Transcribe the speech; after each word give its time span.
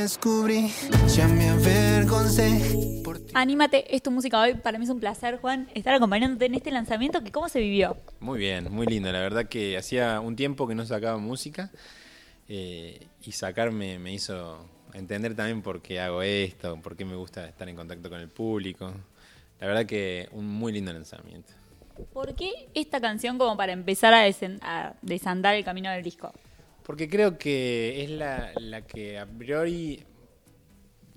descubrí, 0.00 0.70
ya 1.08 1.26
me 1.26 1.48
avergoncé. 1.48 3.02
Por 3.02 3.18
ti. 3.18 3.32
Anímate, 3.34 3.96
es 3.96 4.00
tu 4.00 4.12
música 4.12 4.40
hoy. 4.40 4.54
Para 4.54 4.78
mí 4.78 4.84
es 4.84 4.90
un 4.90 5.00
placer, 5.00 5.38
Juan, 5.40 5.68
estar 5.74 5.92
acompañándote 5.92 6.46
en 6.46 6.54
este 6.54 6.70
lanzamiento. 6.70 7.20
que 7.24 7.32
¿Cómo 7.32 7.48
se 7.48 7.58
vivió? 7.58 7.96
Muy 8.20 8.38
bien, 8.38 8.72
muy 8.72 8.86
lindo. 8.86 9.10
La 9.10 9.18
verdad 9.18 9.46
que 9.48 9.76
hacía 9.76 10.20
un 10.20 10.36
tiempo 10.36 10.68
que 10.68 10.76
no 10.76 10.86
sacaba 10.86 11.18
música 11.18 11.72
eh, 12.48 13.08
y 13.24 13.32
sacarme 13.32 13.98
me 13.98 14.12
hizo 14.12 14.64
entender 14.94 15.34
también 15.34 15.62
por 15.62 15.82
qué 15.82 15.98
hago 15.98 16.22
esto, 16.22 16.80
por 16.80 16.94
qué 16.96 17.04
me 17.04 17.16
gusta 17.16 17.48
estar 17.48 17.68
en 17.68 17.74
contacto 17.74 18.08
con 18.08 18.20
el 18.20 18.28
público. 18.28 18.92
La 19.58 19.66
verdad 19.66 19.84
que 19.84 20.28
un 20.30 20.46
muy 20.46 20.70
lindo 20.72 20.92
lanzamiento. 20.92 21.52
¿Por 22.12 22.36
qué 22.36 22.68
esta 22.72 23.00
canción 23.00 23.36
como 23.36 23.56
para 23.56 23.72
empezar 23.72 24.14
a, 24.14 24.28
desen- 24.28 24.60
a 24.62 24.94
desandar 25.02 25.56
el 25.56 25.64
camino 25.64 25.90
del 25.90 26.04
disco? 26.04 26.32
Porque 26.88 27.06
creo 27.06 27.36
que 27.36 28.02
es 28.02 28.08
la, 28.08 28.50
la 28.58 28.80
que 28.86 29.18
a 29.18 29.26
priori 29.26 30.02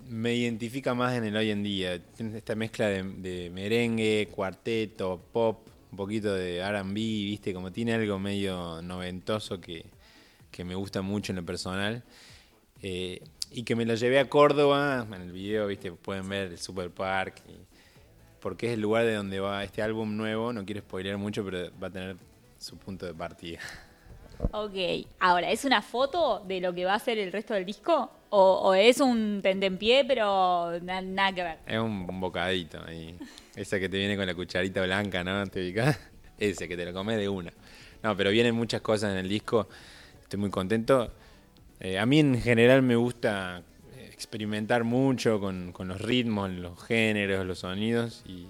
me 0.10 0.36
identifica 0.36 0.94
más 0.94 1.16
en 1.16 1.24
el 1.24 1.38
hoy 1.38 1.50
en 1.50 1.64
día. 1.64 1.98
Tiene 2.14 2.38
esta 2.38 2.56
mezcla 2.56 2.88
de, 2.88 3.50
merengue, 3.54 4.28
cuarteto, 4.36 5.22
pop, 5.32 5.66
un 5.92 5.96
poquito 5.96 6.34
de 6.34 6.62
RB, 6.62 6.94
¿viste? 6.94 7.54
Como 7.54 7.72
tiene 7.72 7.94
algo 7.94 8.20
medio 8.20 8.82
noventoso 8.82 9.62
que, 9.62 9.86
que 10.52 10.66
me 10.66 10.76
gusta 10.76 11.02
mucho 11.02 11.32
en 11.32 11.38
lo 11.38 11.46
personal. 11.46 12.04
Eh, 12.82 13.22
y 13.50 13.64
que 13.64 13.78
me 13.78 13.86
lo 13.86 13.96
llevé 13.96 14.20
a 14.20 14.28
Córdoba, 14.28 15.08
en 15.10 15.22
el 15.22 15.32
video, 15.32 15.68
¿viste? 15.68 15.94
Pueden 15.94 16.28
ver 16.28 16.52
el 16.52 16.58
Super 16.58 16.92
Park. 16.92 17.44
porque 18.42 18.68
es 18.68 18.74
el 18.74 18.82
lugar 18.82 19.06
de 19.06 19.14
donde 19.14 19.40
va 19.40 19.64
este 19.64 19.82
álbum 19.82 20.18
nuevo. 20.18 20.52
No 20.52 20.66
quiero 20.66 20.82
spoilear 20.82 21.18
mucho, 21.18 21.46
pero 21.46 21.72
va 21.82 21.88
a 21.88 21.92
tener 21.92 22.18
su 22.60 22.76
punto 22.76 23.06
de 23.06 23.14
partida. 23.14 23.62
Ok, 24.52 25.08
ahora, 25.20 25.52
¿es 25.52 25.66
una 25.66 25.82
foto 25.82 26.44
de 26.48 26.60
lo 26.60 26.74
que 26.74 26.86
va 26.86 26.96
a 26.96 27.00
ser 27.00 27.18
el 27.18 27.32
resto 27.32 27.54
del 27.54 27.66
disco? 27.66 28.12
¿O, 28.34 28.74
es 28.74 29.00
un 29.02 29.42
tentempié, 29.44 30.06
pero 30.06 30.80
na- 30.82 31.02
nada 31.02 31.34
que 31.34 31.44
ver? 31.44 31.58
Es 31.68 31.78
un, 31.80 32.08
bocadito 32.20 32.82
ahí. 32.86 33.18
Ese 33.56 33.80
que 33.80 33.90
te 33.90 33.98
viene 33.98 34.16
con 34.16 34.26
la 34.26 34.34
cucharita 34.34 34.82
blanca, 34.84 35.24
¿no? 35.24 35.46
¿Te? 35.48 35.74
Ese 36.38 36.68
que 36.68 36.78
te 36.78 36.86
lo 36.86 36.94
comes 36.94 37.18
de 37.18 37.28
una. 37.28 37.52
No, 38.02 38.16
pero 38.16 38.32
vienen 38.32 38.56
muchas 38.56 38.82
cosas 38.82 39.12
en 39.12 39.18
el 39.18 39.28
disco. 39.28 39.68
Estoy 40.22 40.40
muy 40.40 40.50
contento. 40.50 41.12
Eh, 41.82 42.00
a 42.00 42.06
mí 42.06 42.20
en 42.20 42.42
general 42.42 42.82
me 42.84 42.96
gusta 42.96 43.64
experimentar 44.12 44.86
mucho 44.86 45.40
con, 45.42 45.74
con 45.74 45.90
los 45.90 46.00
ritmos, 46.00 46.50
los 46.52 46.82
géneros, 46.84 47.46
los 47.46 47.60
sonidos. 47.60 48.24
Y, 48.26 48.48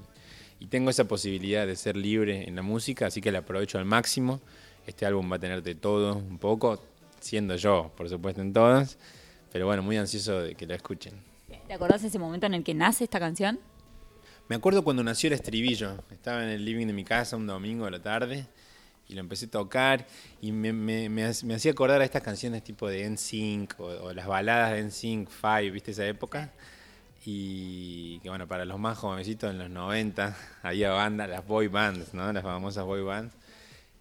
y 0.60 0.68
tengo 0.68 0.92
esa 0.92 1.06
posibilidad 1.06 1.66
de 1.66 1.76
ser 1.76 1.98
libre 1.98 2.48
en 2.48 2.56
la 2.56 2.62
música, 2.62 3.08
así 3.08 3.20
que 3.20 3.32
la 3.32 3.40
aprovecho 3.40 3.80
al 3.80 3.86
máximo. 3.86 4.42
Este 4.88 5.06
álbum 5.06 5.32
va 5.32 5.36
a 5.36 5.40
tener 5.40 5.62
de 5.64 5.76
todo 5.76 6.16
un 6.16 6.38
poco, 6.38 6.82
siendo 7.20 7.56
yo, 7.56 7.92
por 7.96 8.10
supuesto, 8.10 8.42
en 8.42 8.54
todas. 8.54 8.98
Pero 9.52 9.66
bueno, 9.66 9.84
muy 9.84 9.98
ansioso 9.98 10.42
de 10.42 10.56
que 10.56 10.66
la 10.66 10.76
escuchen. 10.76 11.14
¿Te 11.68 11.74
acordás 11.74 12.04
ese 12.04 12.18
momento 12.20 12.46
en 12.46 12.54
el 12.54 12.64
que 12.64 12.74
nace 12.74 13.04
esta 13.04 13.20
canción? 13.20 13.60
Me 14.48 14.56
acuerdo 14.56 14.84
cuando 14.84 15.04
nació 15.04 15.28
el 15.28 15.34
estribillo. 15.34 16.04
Estaba 16.12 16.44
en 16.44 16.50
el 16.50 16.66
living 16.66 16.88
de 16.88 16.94
mi 16.94 17.04
casa 17.04 17.38
un 17.38 17.48
domingo 17.48 17.86
a 17.86 17.92
la 17.92 18.02
tarde 18.02 18.46
y 19.08 19.14
lo 19.14 19.20
empecé 19.22 19.46
a 19.46 19.50
tocar 19.52 20.08
y 20.42 20.52
me, 20.52 20.72
me- 20.74 21.10
me 21.10 21.26
ha- 21.26 21.32
me 21.44 21.54
hacía 21.56 21.72
acordar 21.72 22.02
a 22.02 22.06
estas 22.06 22.22
canciones 22.24 22.64
tipo 22.64 22.88
de 22.88 23.06
NSYNC 23.10 23.80
o, 23.80 23.86
o 23.86 24.14
las 24.14 24.28
baladas 24.28 24.72
de 24.72 24.80
NSYNC 24.84 25.30
5, 25.30 25.74
¿viste 25.74 25.92
esa 25.92 26.06
época? 26.08 26.52
Y 27.26 28.20
que 28.20 28.30
bueno, 28.30 28.48
para 28.48 28.66
los 28.66 28.80
más 28.80 28.98
jovencitos 28.98 29.52
en 29.52 29.60
los 29.60 29.70
90 29.70 30.36
había 30.64 30.92
bandas, 30.92 31.30
las 31.30 31.46
boy 31.46 31.68
bands, 31.68 32.14
¿no? 32.14 32.32
Las 32.34 32.44
famosas 32.44 32.84
boy 32.86 33.04
bands. 33.04 33.34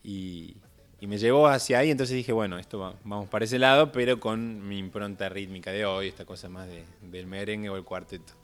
Y, 0.02 0.56
y 1.00 1.06
me 1.06 1.18
llevó 1.18 1.46
hacia 1.48 1.78
ahí, 1.78 1.90
entonces 1.90 2.14
dije, 2.16 2.32
bueno, 2.32 2.58
esto 2.58 2.78
va- 2.78 2.94
vamos 3.04 3.28
para 3.28 3.44
ese 3.44 3.58
lado, 3.58 3.90
pero 3.92 4.20
con 4.20 4.66
mi 4.68 4.78
impronta 4.78 5.28
rítmica 5.28 5.70
de 5.72 5.84
hoy, 5.86 6.08
esta 6.08 6.24
cosa 6.24 6.48
más 6.48 6.68
de- 6.68 6.84
del 7.02 7.26
merengue 7.26 7.70
o 7.70 7.76
el 7.76 7.84
cuarteto. 7.84 8.34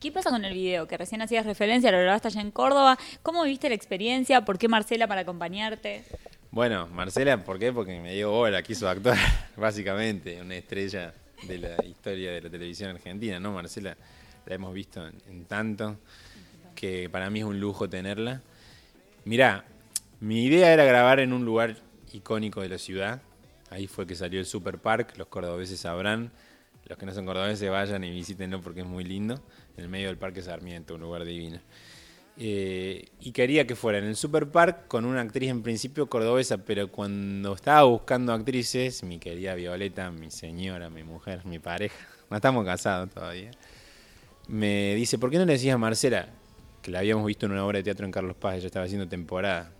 ¿Qué 0.00 0.10
pasa 0.12 0.30
con 0.30 0.44
el 0.44 0.54
video? 0.54 0.86
Que 0.86 0.96
recién 0.96 1.20
hacías 1.22 1.44
referencia, 1.44 1.90
lo 1.92 1.98
grabaste 1.98 2.28
allá 2.28 2.40
en 2.40 2.50
Córdoba. 2.50 2.96
¿Cómo 3.22 3.42
viviste 3.42 3.68
la 3.68 3.74
experiencia? 3.74 4.42
¿Por 4.44 4.58
qué 4.58 4.66
Marcela 4.68 5.06
para 5.06 5.22
acompañarte? 5.22 6.04
Bueno, 6.50 6.86
Marcela, 6.86 7.42
¿por 7.44 7.58
qué? 7.58 7.72
Porque 7.72 7.98
me 8.00 8.14
dio 8.14 8.30
bola, 8.30 8.62
quiso 8.62 8.88
actuar, 8.88 9.18
básicamente, 9.56 10.40
una 10.40 10.54
estrella 10.56 11.12
de 11.48 11.58
la 11.58 11.84
historia 11.84 12.32
de 12.32 12.40
la 12.42 12.48
televisión 12.48 12.90
argentina, 12.90 13.38
¿no? 13.40 13.52
Marcela 13.52 13.96
la 14.46 14.54
hemos 14.54 14.72
visto 14.72 15.06
en, 15.06 15.14
en 15.28 15.44
tanto 15.46 15.96
que 16.74 17.08
para 17.10 17.28
mí 17.28 17.40
es 17.40 17.44
un 17.44 17.58
lujo 17.60 17.88
tenerla. 17.88 18.40
Mirá, 19.24 19.64
mi 20.20 20.44
idea 20.44 20.72
era 20.72 20.84
grabar 20.84 21.20
en 21.20 21.32
un 21.32 21.44
lugar 21.44 21.76
icónico 22.14 22.62
de 22.62 22.68
la 22.68 22.78
ciudad. 22.78 23.22
Ahí 23.70 23.86
fue 23.86 24.06
que 24.06 24.14
salió 24.14 24.40
el 24.40 24.46
Super 24.46 24.78
Park, 24.78 25.14
los 25.16 25.26
cordobeses 25.26 25.80
sabrán. 25.80 26.32
Los 26.86 26.98
que 26.98 27.06
no 27.06 27.14
son 27.14 27.26
cordobeses 27.26 27.70
vayan 27.70 28.04
y 28.04 28.10
visítenlo 28.10 28.60
porque 28.60 28.80
es 28.80 28.86
muy 28.86 29.04
lindo. 29.04 29.42
En 29.76 29.84
el 29.84 29.90
medio 29.90 30.08
del 30.08 30.18
Parque 30.18 30.42
Sarmiento, 30.42 30.94
un 30.94 31.00
lugar 31.00 31.24
divino. 31.24 31.58
Eh, 32.36 33.06
y 33.20 33.30
quería 33.30 33.66
que 33.66 33.76
fuera 33.76 33.98
en 33.98 34.04
el 34.04 34.16
Super 34.16 34.50
Park 34.50 34.88
con 34.88 35.04
una 35.04 35.20
actriz 35.20 35.50
en 35.50 35.62
principio 35.62 36.08
cordobesa, 36.08 36.58
pero 36.58 36.90
cuando 36.90 37.54
estaba 37.54 37.84
buscando 37.84 38.32
actrices, 38.32 39.04
mi 39.04 39.18
querida 39.18 39.54
Violeta, 39.54 40.10
mi 40.10 40.30
señora, 40.30 40.90
mi 40.90 41.04
mujer, 41.04 41.44
mi 41.46 41.60
pareja, 41.60 41.96
no 42.30 42.36
estamos 42.36 42.64
casados 42.64 43.10
todavía, 43.10 43.52
me 44.48 44.96
dice, 44.96 45.16
¿por 45.16 45.30
qué 45.30 45.38
no 45.38 45.44
le 45.44 45.52
decías 45.52 45.76
a 45.76 45.78
Marcela, 45.78 46.28
que 46.82 46.90
la 46.90 46.98
habíamos 46.98 47.24
visto 47.24 47.46
en 47.46 47.52
una 47.52 47.64
obra 47.64 47.78
de 47.78 47.84
teatro 47.84 48.04
en 48.04 48.10
Carlos 48.10 48.36
Paz, 48.36 48.56
ella 48.56 48.66
estaba 48.66 48.84
haciendo 48.84 49.06
temporada? 49.06 49.70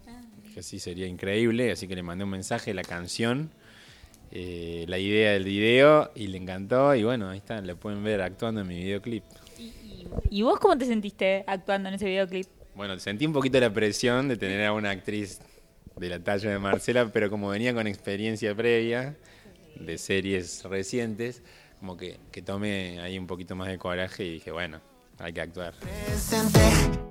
Dije, 0.54 0.62
sí, 0.62 0.78
sería 0.78 1.08
increíble, 1.08 1.72
así 1.72 1.88
que 1.88 1.96
le 1.96 2.04
mandé 2.04 2.22
un 2.22 2.30
mensaje, 2.30 2.72
la 2.74 2.84
canción, 2.84 3.50
eh, 4.30 4.84
la 4.86 5.00
idea 5.00 5.32
del 5.32 5.42
video, 5.42 6.12
y 6.14 6.28
le 6.28 6.38
encantó, 6.38 6.94
y 6.94 7.02
bueno, 7.02 7.28
ahí 7.28 7.38
está, 7.38 7.60
la 7.60 7.74
pueden 7.74 8.04
ver 8.04 8.22
actuando 8.22 8.60
en 8.60 8.68
mi 8.68 8.76
videoclip. 8.76 9.24
¿Y 10.30 10.42
vos 10.42 10.60
cómo 10.60 10.78
te 10.78 10.84
sentiste 10.84 11.42
actuando 11.48 11.88
en 11.88 11.96
ese 11.96 12.04
videoclip? 12.04 12.46
Bueno, 12.76 12.96
sentí 13.00 13.26
un 13.26 13.32
poquito 13.32 13.58
la 13.58 13.72
presión 13.74 14.28
de 14.28 14.36
tener 14.36 14.64
a 14.64 14.72
una 14.72 14.90
actriz 14.90 15.40
de 15.96 16.08
la 16.08 16.20
talla 16.20 16.50
de 16.50 16.60
Marcela, 16.60 17.10
pero 17.12 17.28
como 17.30 17.48
venía 17.48 17.74
con 17.74 17.88
experiencia 17.88 18.54
previa 18.54 19.16
de 19.74 19.98
series 19.98 20.62
recientes, 20.62 21.42
como 21.80 21.96
que, 21.96 22.20
que 22.30 22.42
tomé 22.42 23.00
ahí 23.00 23.18
un 23.18 23.26
poquito 23.26 23.56
más 23.56 23.66
de 23.66 23.78
coraje 23.78 24.24
y 24.24 24.34
dije, 24.34 24.52
bueno, 24.52 24.80
hay 25.18 25.32
que 25.32 25.40
actuar. 25.40 25.74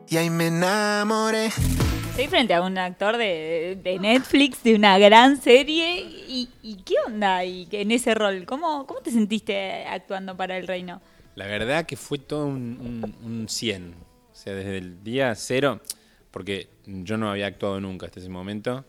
Y 0.09 0.17
ahí 0.17 0.29
me 0.29 0.47
enamoré. 0.47 1.47
Estoy 1.47 2.27
frente 2.27 2.53
a 2.53 2.61
un 2.61 2.77
actor 2.77 3.17
de, 3.17 3.79
de 3.83 3.97
Netflix, 3.99 4.61
de 4.63 4.75
una 4.75 4.99
gran 4.99 5.41
serie. 5.41 6.01
¿Y, 6.01 6.49
y 6.61 6.75
qué 6.83 6.95
onda 7.07 7.37
ahí 7.37 7.67
en 7.71 7.91
ese 7.91 8.13
rol? 8.13 8.45
¿Cómo, 8.45 8.85
¿Cómo 8.85 8.99
te 8.99 9.11
sentiste 9.11 9.85
actuando 9.85 10.37
para 10.37 10.57
el 10.57 10.67
reino? 10.67 11.01
La 11.35 11.47
verdad 11.47 11.85
que 11.85 11.97
fue 11.97 12.19
todo 12.19 12.45
un, 12.45 12.77
un, 13.03 13.15
un 13.23 13.49
100. 13.49 13.95
O 14.31 14.35
sea, 14.35 14.53
desde 14.53 14.77
el 14.77 15.03
día 15.03 15.33
cero, 15.35 15.81
porque 16.29 16.69
yo 16.85 17.17
no 17.17 17.31
había 17.31 17.47
actuado 17.47 17.79
nunca 17.79 18.05
hasta 18.05 18.19
ese 18.19 18.29
momento, 18.29 18.85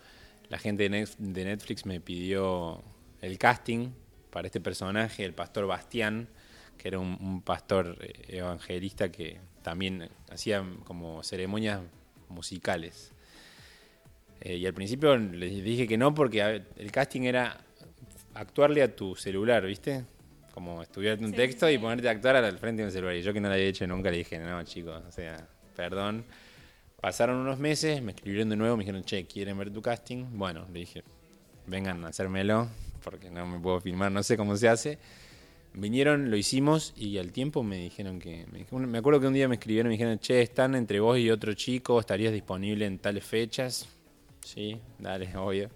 la 0.48 0.58
gente 0.58 0.88
de 0.88 1.44
Netflix 1.44 1.86
me 1.86 2.00
pidió 2.00 2.82
el 3.20 3.38
casting 3.38 3.90
para 4.30 4.46
este 4.46 4.60
personaje, 4.60 5.24
el 5.24 5.32
pastor 5.32 5.66
Bastián, 5.66 6.28
que 6.84 6.88
era 6.88 6.98
un, 6.98 7.16
un 7.18 7.40
pastor 7.40 7.96
eh, 8.02 8.12
evangelista 8.28 9.10
que 9.10 9.38
también 9.62 10.06
hacía 10.30 10.62
como 10.84 11.22
ceremonias 11.22 11.80
musicales. 12.28 13.10
Eh, 14.42 14.56
y 14.56 14.66
al 14.66 14.74
principio 14.74 15.16
les 15.16 15.64
dije 15.64 15.88
que 15.88 15.96
no 15.96 16.14
porque 16.14 16.62
el 16.76 16.92
casting 16.92 17.22
era 17.22 17.56
actuarle 18.34 18.82
a 18.82 18.94
tu 18.94 19.16
celular, 19.16 19.64
¿viste? 19.64 20.04
Como 20.52 20.82
estudiarte 20.82 21.24
un 21.24 21.30
Sí, 21.30 21.36
texto 21.36 21.66
sí. 21.68 21.72
y 21.72 21.78
ponerte 21.78 22.06
a 22.06 22.10
actuar 22.10 22.36
al 22.36 22.58
frente 22.58 22.82
de 22.82 22.88
un 22.88 22.92
celular. 22.92 23.16
Y 23.16 23.22
yo 23.22 23.32
que 23.32 23.40
no 23.40 23.48
lo 23.48 23.54
había 23.54 23.66
hecho 23.66 23.86
nunca 23.86 24.10
le 24.10 24.18
dije, 24.18 24.38
no, 24.38 24.62
chicos, 24.64 25.02
o 25.08 25.10
sea, 25.10 25.48
perdón. 25.74 26.26
Pasaron 27.00 27.36
unos 27.36 27.58
meses, 27.58 28.02
me 28.02 28.12
escribieron 28.12 28.50
de 28.50 28.56
nuevo, 28.56 28.76
me 28.76 28.82
dijeron, 28.84 29.04
che, 29.04 29.24
¿quieren 29.24 29.56
ver 29.56 29.70
tu 29.70 29.80
casting? 29.80 30.26
Bueno, 30.32 30.66
le 30.70 30.80
dije, 30.80 31.02
vengan 31.66 32.04
a 32.04 32.08
hacérmelo, 32.08 32.68
porque 33.02 33.30
no 33.30 33.46
me 33.46 33.58
puedo 33.58 33.80
filmar, 33.80 34.12
no 34.12 34.22
sé 34.22 34.36
cómo 34.36 34.54
se 34.54 34.68
hace. 34.68 34.98
Vinieron, 35.76 36.30
lo 36.30 36.36
hicimos 36.36 36.94
y 36.96 37.18
al 37.18 37.32
tiempo 37.32 37.64
me 37.64 37.76
dijeron 37.78 38.20
que... 38.20 38.46
Me, 38.52 38.86
me 38.86 38.98
acuerdo 38.98 39.20
que 39.20 39.26
un 39.26 39.34
día 39.34 39.48
me 39.48 39.56
escribieron 39.56 39.90
y 39.90 39.94
me 39.94 39.98
dijeron, 39.98 40.18
che, 40.20 40.40
están 40.40 40.76
entre 40.76 41.00
vos 41.00 41.18
y 41.18 41.30
otro 41.30 41.52
chico, 41.54 41.98
estarías 41.98 42.32
disponible 42.32 42.86
en 42.86 42.98
tales 42.98 43.24
fechas. 43.24 43.88
Sí, 44.40 44.78
dale, 44.98 45.36
obvio. 45.36 45.70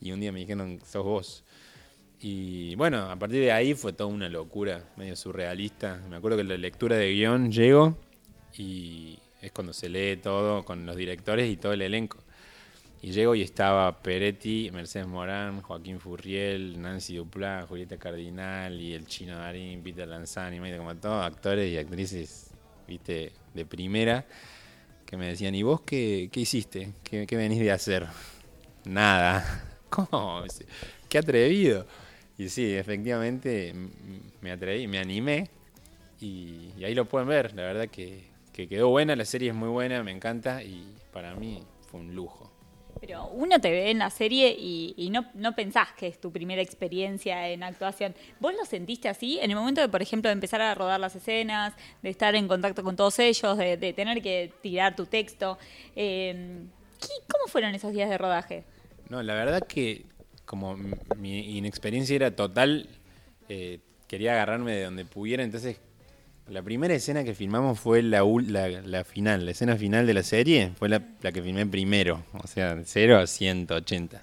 Y 0.00 0.12
un 0.12 0.20
día 0.20 0.30
me 0.30 0.40
dijeron, 0.40 0.80
sos 0.84 1.04
vos. 1.04 1.44
Y 2.20 2.76
bueno, 2.76 3.10
a 3.10 3.16
partir 3.16 3.40
de 3.40 3.50
ahí 3.50 3.74
fue 3.74 3.92
toda 3.92 4.08
una 4.08 4.28
locura, 4.28 4.84
medio 4.96 5.16
surrealista. 5.16 6.00
Me 6.08 6.16
acuerdo 6.16 6.36
que 6.36 6.44
la 6.44 6.56
lectura 6.56 6.96
de 6.96 7.12
guion 7.12 7.50
llego 7.50 7.98
y 8.56 9.18
es 9.40 9.50
cuando 9.50 9.72
se 9.72 9.88
lee 9.88 10.18
todo 10.18 10.64
con 10.64 10.86
los 10.86 10.94
directores 10.94 11.50
y 11.50 11.56
todo 11.56 11.72
el 11.72 11.82
elenco. 11.82 12.18
Y 13.04 13.10
llego 13.10 13.34
y 13.34 13.42
estaba 13.42 14.00
Peretti, 14.00 14.70
Mercedes 14.72 15.08
Morán, 15.08 15.60
Joaquín 15.60 15.98
Furriel, 15.98 16.80
Nancy 16.80 17.16
Duplá, 17.16 17.66
Julieta 17.68 17.98
Cardinal 17.98 18.80
y 18.80 18.94
el 18.94 19.06
chino 19.06 19.36
Darín, 19.36 19.82
Peter 19.82 20.06
Lanzani, 20.06 20.60
como 20.76 20.94
todos 20.94 21.26
actores 21.26 21.72
y 21.72 21.76
actrices, 21.76 22.52
viste, 22.86 23.32
de 23.54 23.66
primera, 23.66 24.24
que 25.04 25.16
me 25.16 25.26
decían, 25.26 25.52
¿y 25.56 25.64
vos 25.64 25.80
qué, 25.80 26.28
qué 26.30 26.40
hiciste? 26.40 26.92
¿Qué, 27.02 27.26
qué 27.26 27.36
venís 27.36 27.58
de 27.58 27.72
hacer? 27.72 28.06
Nada. 28.84 29.64
¿Cómo? 29.90 30.44
Qué 31.08 31.18
atrevido. 31.18 31.84
Y 32.38 32.48
sí, 32.50 32.72
efectivamente 32.72 33.74
me 34.40 34.52
atreví, 34.52 34.86
me 34.86 35.00
animé 35.00 35.50
y, 36.20 36.70
y 36.78 36.84
ahí 36.84 36.94
lo 36.94 37.06
pueden 37.06 37.26
ver. 37.26 37.52
La 37.54 37.64
verdad 37.64 37.88
que, 37.88 38.22
que 38.52 38.68
quedó 38.68 38.90
buena, 38.90 39.16
la 39.16 39.24
serie 39.24 39.48
es 39.48 39.56
muy 39.56 39.70
buena, 39.70 40.04
me 40.04 40.12
encanta 40.12 40.62
y 40.62 40.86
para 41.12 41.34
mí 41.34 41.64
fue 41.90 41.98
un 41.98 42.14
lujo. 42.14 42.51
Pero 43.04 43.26
uno 43.32 43.60
te 43.60 43.68
ve 43.68 43.90
en 43.90 43.98
la 43.98 44.10
serie 44.10 44.54
y, 44.56 44.94
y 44.96 45.10
no, 45.10 45.26
no 45.34 45.56
pensás 45.56 45.88
que 45.98 46.06
es 46.06 46.20
tu 46.20 46.30
primera 46.30 46.62
experiencia 46.62 47.48
en 47.48 47.64
actuación. 47.64 48.14
¿Vos 48.38 48.54
lo 48.54 48.64
sentiste 48.64 49.08
así? 49.08 49.40
En 49.40 49.50
el 49.50 49.56
momento 49.56 49.80
de, 49.80 49.88
por 49.88 50.00
ejemplo, 50.02 50.28
de 50.28 50.34
empezar 50.34 50.60
a 50.62 50.72
rodar 50.72 51.00
las 51.00 51.16
escenas, 51.16 51.74
de 52.00 52.10
estar 52.10 52.36
en 52.36 52.46
contacto 52.46 52.84
con 52.84 52.94
todos 52.94 53.18
ellos, 53.18 53.58
de, 53.58 53.76
de 53.76 53.92
tener 53.92 54.22
que 54.22 54.52
tirar 54.62 54.94
tu 54.94 55.06
texto. 55.06 55.58
eh, 55.96 56.62
¿qué- 57.00 57.08
¿Cómo 57.28 57.48
fueron 57.48 57.74
esos 57.74 57.92
días 57.92 58.08
de 58.08 58.18
rodaje? 58.18 58.62
No, 59.08 59.20
la 59.20 59.34
verdad 59.34 59.66
que 59.66 60.06
como 60.44 60.76
mi 61.16 61.56
inexperiencia 61.58 62.14
era 62.14 62.36
total, 62.36 62.88
eh, 63.48 63.80
quería 64.06 64.34
agarrarme 64.34 64.76
de 64.76 64.84
donde 64.84 65.04
pudiera, 65.06 65.42
entonces 65.42 65.80
la 66.48 66.62
primera 66.62 66.94
escena 66.94 67.24
que 67.24 67.34
filmamos 67.34 67.78
fue 67.78 68.02
la, 68.02 68.22
la, 68.22 68.68
la 68.68 69.04
final, 69.04 69.44
la 69.44 69.52
escena 69.52 69.76
final 69.76 70.06
de 70.06 70.14
la 70.14 70.22
serie, 70.22 70.72
fue 70.76 70.88
la, 70.88 71.02
la 71.20 71.32
que 71.32 71.42
filmé 71.42 71.66
primero, 71.66 72.24
o 72.32 72.46
sea, 72.46 72.74
de 72.74 72.84
0 72.84 73.18
a 73.18 73.26
180. 73.26 74.22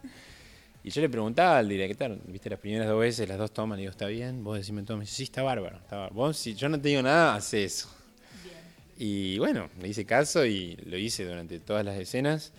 Y 0.84 0.92
yo 0.92 1.02
le 1.02 1.10
preguntaba 1.10 1.58
al 1.58 1.68
director, 1.68 2.18
viste, 2.28 2.50
las 2.50 2.60
primeras 2.60 2.88
dos 2.88 3.00
veces, 3.00 3.28
las 3.28 3.38
dos 3.38 3.52
tomas, 3.52 3.78
le 3.78 3.82
digo, 3.82 3.92
¿está 3.92 4.08
bien? 4.08 4.44
Vos 4.44 4.58
decime 4.58 4.84
todo, 4.84 4.98
me 4.98 5.04
dice, 5.04 5.16
sí, 5.16 5.24
está 5.24 5.44
bárbaro, 5.44 5.78
está 5.78 5.98
bárbaro. 5.98 6.16
Vos, 6.16 6.38
si 6.38 6.56
yo 6.56 6.70
no 6.70 6.80
te 6.80 6.90
digo 6.90 7.02
nada, 7.02 7.36
hace 7.36 7.64
eso. 7.64 7.90
Y 8.98 9.38
bueno, 9.40 9.70
le 9.82 9.88
hice 9.88 10.06
caso 10.06 10.46
y 10.46 10.76
lo 10.86 10.98
hice 10.98 11.26
durante 11.26 11.60
todas 11.60 11.86
las 11.86 11.98
escenas. 11.98 12.52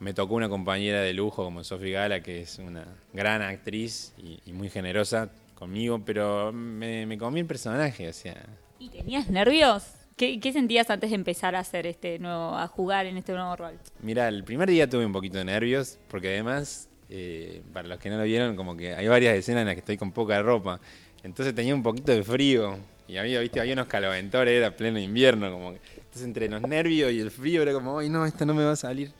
Me 0.00 0.14
tocó 0.14 0.34
una 0.34 0.48
compañera 0.48 1.00
de 1.00 1.12
lujo 1.12 1.44
como 1.44 1.64
Sofía 1.64 2.02
Gala, 2.02 2.22
que 2.22 2.42
es 2.42 2.58
una 2.58 2.86
gran 3.12 3.42
actriz 3.42 4.12
y, 4.16 4.38
y 4.46 4.52
muy 4.52 4.70
generosa 4.70 5.28
conmigo, 5.56 6.00
pero 6.04 6.52
me, 6.52 7.04
me 7.04 7.18
comí 7.18 7.40
el 7.40 7.46
personaje, 7.46 8.08
o 8.08 8.12
sea, 8.12 8.46
¿Y 8.80 8.90
tenías 8.90 9.28
nervios? 9.28 9.84
¿Qué, 10.16 10.40
sentías 10.52 10.90
antes 10.90 11.10
de 11.10 11.16
empezar 11.16 11.54
a 11.54 11.60
hacer 11.60 11.86
este 11.86 12.18
nuevo, 12.18 12.56
a 12.56 12.66
jugar 12.66 13.06
en 13.06 13.16
este 13.16 13.32
nuevo 13.32 13.54
rol? 13.56 13.74
Mira, 14.02 14.28
el 14.28 14.44
primer 14.44 14.68
día 14.68 14.88
tuve 14.88 15.06
un 15.06 15.12
poquito 15.12 15.38
de 15.38 15.44
nervios, 15.44 15.98
porque 16.08 16.28
además, 16.28 16.88
eh, 17.08 17.62
para 17.72 17.88
los 17.88 17.98
que 17.98 18.10
no 18.10 18.18
lo 18.18 18.24
vieron, 18.24 18.56
como 18.56 18.76
que 18.76 18.94
hay 18.94 19.06
varias 19.06 19.36
escenas 19.36 19.62
en 19.62 19.66
las 19.66 19.74
que 19.74 19.80
estoy 19.80 19.96
con 19.96 20.12
poca 20.12 20.40
ropa. 20.42 20.80
Entonces 21.22 21.54
tenía 21.54 21.74
un 21.74 21.82
poquito 21.82 22.12
de 22.12 22.22
frío. 22.22 22.78
Y 23.06 23.16
había, 23.16 23.40
viste, 23.40 23.60
había 23.60 23.72
unos 23.72 23.86
caloventores, 23.86 24.54
era 24.54 24.76
pleno 24.76 24.98
invierno. 24.98 25.50
Como 25.50 25.72
que- 25.72 25.80
entonces 25.96 26.22
entre 26.24 26.48
los 26.48 26.62
nervios 26.62 27.12
y 27.12 27.20
el 27.20 27.30
frío 27.30 27.62
era 27.62 27.72
como, 27.72 27.98
ay 27.98 28.08
no, 28.08 28.26
esto 28.26 28.44
no 28.44 28.54
me 28.54 28.64
va 28.64 28.72
a 28.72 28.76
salir. 28.76 29.12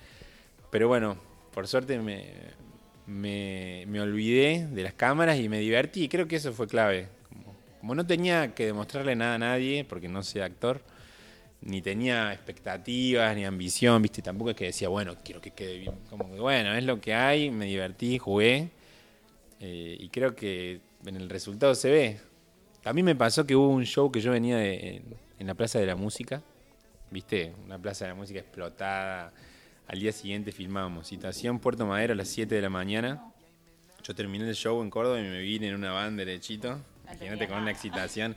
Pero 0.71 0.89
bueno, 0.89 1.17
por 1.55 1.67
suerte 1.67 1.99
me, 1.99 2.27
me, 3.07 3.85
me 3.87 4.01
olvidé 4.01 4.67
de 4.69 4.83
las 4.83 4.95
cámaras 4.95 5.39
y 5.39 5.49
me 5.49 5.61
divertí. 5.61 6.05
Y 6.05 6.09
creo 6.09 6.29
que 6.29 6.37
eso 6.37 6.53
fue 6.53 6.67
clave. 6.69 7.09
Como, 7.81 7.95
no 7.95 8.07
tenía 8.07 8.55
que 8.55 8.67
demostrarle 8.67 9.15
nada 9.17 9.35
a 9.35 9.39
nadie, 9.39 9.85
porque 9.85 10.09
no 10.09 10.23
soy 10.23 10.41
actor, 10.43 10.81
ni 11.61 11.83
tenía 11.83 12.33
expectativas, 12.33 13.35
ni 13.37 13.45
ambición, 13.45 14.01
¿viste? 14.03 14.23
Tampoco 14.23 14.51
es 14.51 14.57
que 14.57 14.67
decía, 14.67 14.89
bueno, 14.89 15.17
quiero 15.25 15.41
que 15.41 15.51
quede 15.53 15.79
bien. 15.79 15.95
Como 16.11 16.31
que, 16.33 16.41
bueno, 16.41 16.75
es 16.75 16.85
lo 16.85 17.01
que 17.01 17.15
hay, 17.15 17.51
me 17.51 17.67
divertí, 17.67 18.19
jugué. 18.19 18.71
eh, 19.61 19.97
y 19.99 20.09
creo 20.11 20.35
que 20.37 20.81
en 21.07 21.17
el 21.17 21.29
resultado 21.29 21.75
se 21.75 21.91
ve. 21.91 22.21
A 22.85 22.93
mí 22.93 23.03
me 23.03 23.15
pasó 23.17 23.47
que 23.47 23.57
hubo 23.57 23.69
un 23.69 23.85
show 23.85 24.11
que 24.11 24.21
yo 24.21 24.31
venía 24.33 24.57
de, 24.57 24.97
en, 24.97 25.03
en 25.39 25.47
la 25.47 25.55
Plaza 25.55 25.79
de 25.79 25.87
la 25.87 25.97
Música, 25.97 26.43
¿viste? 27.11 27.53
Una 27.65 27.79
Plaza 27.79 28.05
de 28.05 28.11
la 28.11 28.15
Música 28.15 28.39
explotada. 28.41 29.33
Al 29.87 30.01
día 30.01 30.13
siguiente 30.13 30.53
filmábamos 30.53 31.09
Citación 31.09 31.59
Puerto 31.59 31.87
Madero 31.87 32.13
a 32.13 32.17
las 32.17 32.29
7 32.29 32.55
de 32.55 32.61
la 32.61 32.71
mañana. 32.71 33.33
Yo 34.03 34.15
terminé 34.15 34.49
el 34.49 34.55
show 34.55 34.81
en 34.83 34.91
Córdoba 34.91 35.19
y 35.19 35.25
me 35.25 35.41
vine 35.41 35.69
en 35.69 35.75
una 35.75 35.93
van 35.93 36.17
derechito. 36.17 36.79
Imagínate 37.21 37.49
con 37.49 37.59
una 37.59 37.71
excitación. 37.71 38.37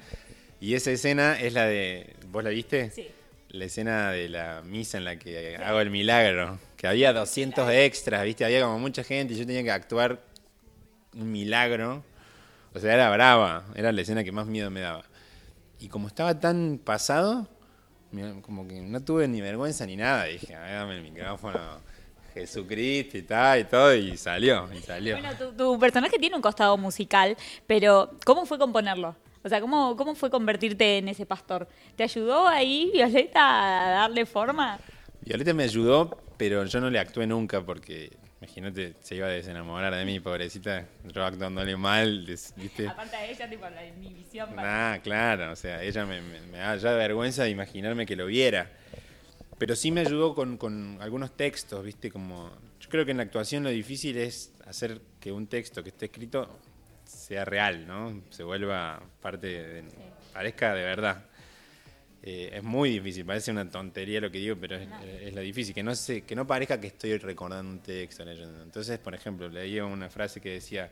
Y 0.60 0.76
esa 0.76 0.92
escena 0.92 1.40
es 1.40 1.54
la 1.54 1.66
de. 1.66 2.16
¿Vos 2.28 2.44
la 2.44 2.50
viste? 2.52 2.92
Sí. 2.92 3.08
La 3.50 3.66
escena 3.66 4.12
de 4.12 4.30
la 4.30 4.62
misa 4.64 4.98
en 4.98 5.06
la 5.06 5.18
que 5.18 5.58
hago 5.58 5.82
el 5.82 5.90
milagro. 5.90 6.60
Que 6.78 6.88
había 6.88 7.14
200 7.14 7.70
extras, 7.72 8.24
¿viste? 8.24 8.46
Había 8.46 8.62
como 8.62 8.80
mucha 8.80 9.04
gente 9.04 9.34
y 9.34 9.38
yo 9.38 9.46
tenía 9.46 9.64
que 9.64 9.72
actuar 9.72 10.22
un 11.16 11.32
milagro. 11.32 12.04
O 12.74 12.80
sea, 12.80 12.94
era 12.94 13.10
brava. 13.12 13.66
Era 13.76 13.92
la 13.92 14.02
escena 14.02 14.24
que 14.24 14.32
más 14.32 14.46
miedo 14.48 14.70
me 14.70 14.80
daba. 14.82 15.04
Y 15.80 15.90
como 15.90 16.08
estaba 16.08 16.40
tan 16.40 16.80
pasado, 16.84 17.48
como 18.42 18.68
que 18.68 18.82
no 18.82 19.02
tuve 19.04 19.28
ni 19.28 19.42
vergüenza 19.42 19.86
ni 19.86 19.96
nada. 19.98 20.26
Dije, 20.26 20.56
"A 20.56 20.62
ver, 20.62 20.74
dame 20.74 20.96
el 20.96 21.02
micrófono, 21.02 21.82
Jesucristo 22.34 23.18
y 23.18 23.22
tal, 23.24 23.60
y 23.60 23.64
todo, 23.66 23.94
y 23.96 24.18
salió, 24.18 24.70
y 24.74 24.80
salió. 24.82 25.18
Bueno, 25.20 25.36
tu, 25.38 25.52
tu 25.54 25.80
personaje 25.80 26.18
tiene 26.20 26.36
un 26.36 26.42
costado 26.42 26.78
musical, 26.78 27.36
pero 27.68 28.12
¿cómo 28.26 28.46
fue 28.46 28.58
componerlo? 28.58 29.16
O 29.44 29.50
sea, 29.50 29.60
¿cómo, 29.60 29.96
¿cómo 29.96 30.14
fue 30.16 30.30
convertirte 30.30 31.00
en 31.00 31.08
ese 31.10 31.26
pastor? 31.26 31.68
¿Te 31.96 32.04
ayudó 32.04 32.48
ahí, 32.48 32.92
Violeta, 32.94 33.88
a 33.88 33.90
darle 34.02 34.26
forma? 34.26 34.78
Violeta 35.22 35.54
me 35.54 35.64
ayudó, 35.64 36.18
pero 36.38 36.64
yo 36.66 36.80
no 36.80 36.90
le 36.90 37.00
actué 37.00 37.26
nunca 37.26 37.62
porque, 37.62 38.12
imagínate, 38.40 38.94
se 39.02 39.16
iba 39.16 39.26
a 39.28 39.32
desenamorar 39.32 39.96
de 39.96 40.06
mí, 40.06 40.20
pobrecita. 40.20 40.86
Yo 41.12 41.24
actuándole 41.26 41.76
mal, 41.76 42.24
¿viste? 42.56 42.88
Aparte 42.88 43.18
de 43.18 43.32
ella, 43.32 43.50
tipo, 43.50 43.68
la 43.68 43.86
inhibición. 43.86 44.50
para- 44.56 44.94
Ah, 44.94 45.00
claro, 45.02 45.52
o 45.52 45.56
sea, 45.56 45.82
ella 45.84 46.06
me, 46.06 46.22
me- 46.22 46.42
me 46.42 46.58
da 46.60 46.76
ya 46.78 46.92
vergüenza 46.94 47.44
de 47.44 47.50
imaginarme 47.50 48.06
que 48.06 48.16
lo 48.16 48.28
viera. 48.28 48.70
Pero 49.62 49.76
sí 49.76 49.92
me 49.92 50.02
ayudó 50.02 50.34
con, 50.34 50.58
con 50.58 50.98
algunos 51.02 51.38
textos, 51.38 51.86
¿viste? 51.86 52.10
Como, 52.10 52.50
yo 52.80 52.90
creo 52.90 53.06
que 53.06 53.12
en 53.12 53.18
la 53.18 53.24
actuación 53.24 53.64
lo 53.64 53.70
difícil 53.70 54.18
es 54.18 54.52
hacer 54.66 55.00
que 55.20 55.32
un 55.32 55.46
texto 55.46 55.84
que 55.84 55.90
esté 55.90 56.06
escrito 56.06 56.50
sea 57.04 57.46
real, 57.46 57.86
¿no? 57.86 58.24
Se 58.32 58.42
vuelva 58.42 59.04
parte 59.22 59.46
de, 59.46 59.84
parezca 60.34 60.74
de 60.74 60.82
verdad. 60.82 61.26
Eh, 62.24 62.50
es 62.56 62.64
muy 62.64 62.90
difícil, 62.90 63.24
parece 63.24 63.52
una 63.52 63.70
tontería 63.70 64.20
lo 64.20 64.32
que 64.32 64.40
digo, 64.40 64.56
pero 64.60 64.78
es, 64.78 64.90
es 65.22 65.36
lo 65.36 65.42
difícil, 65.42 65.76
que 65.76 65.84
no, 65.84 65.94
se, 65.94 66.24
que 66.24 66.36
no 66.36 66.48
parezca 66.48 66.82
que 66.82 66.88
estoy 66.88 67.20
recordando 67.20 67.72
un 67.72 67.82
texto, 67.82 68.26
leyendo. 68.26 68.64
Entonces, 68.64 68.98
por 68.98 69.14
ejemplo, 69.14 69.48
leía 69.48 69.86
una 69.86 70.10
frase 70.10 70.42
que 70.42 70.54
decía, 70.54 70.92